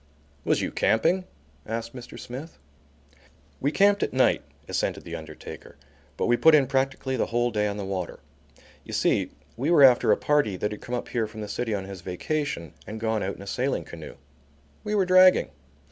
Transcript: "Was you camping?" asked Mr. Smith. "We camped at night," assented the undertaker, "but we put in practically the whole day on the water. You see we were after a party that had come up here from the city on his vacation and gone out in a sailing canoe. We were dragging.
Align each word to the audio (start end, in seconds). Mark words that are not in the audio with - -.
"Was 0.43 0.61
you 0.63 0.71
camping?" 0.71 1.25
asked 1.63 1.93
Mr. 1.95 2.19
Smith. 2.19 2.57
"We 3.59 3.71
camped 3.71 4.01
at 4.01 4.13
night," 4.13 4.41
assented 4.67 5.03
the 5.03 5.15
undertaker, 5.15 5.75
"but 6.17 6.25
we 6.25 6.35
put 6.37 6.55
in 6.55 6.65
practically 6.65 7.15
the 7.17 7.27
whole 7.27 7.51
day 7.51 7.67
on 7.67 7.77
the 7.77 7.85
water. 7.85 8.19
You 8.83 8.93
see 8.93 9.29
we 9.55 9.69
were 9.69 9.83
after 9.83 10.11
a 10.11 10.17
party 10.17 10.57
that 10.57 10.71
had 10.71 10.81
come 10.81 10.95
up 10.95 11.09
here 11.09 11.27
from 11.27 11.41
the 11.41 11.47
city 11.47 11.75
on 11.75 11.85
his 11.85 12.01
vacation 12.01 12.73
and 12.87 12.99
gone 12.99 13.21
out 13.21 13.35
in 13.35 13.43
a 13.43 13.45
sailing 13.45 13.83
canoe. 13.83 14.15
We 14.83 14.95
were 14.95 15.05
dragging. 15.05 15.51